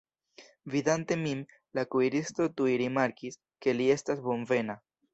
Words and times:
Vidante 0.75 1.17
min, 1.25 1.43
la 1.79 1.85
kuiristo 1.97 2.49
tuj 2.57 2.73
rimarkis, 2.85 3.41
ke 3.67 3.81
li 3.81 3.91
estas 4.01 4.29
bonvena. 4.29 4.85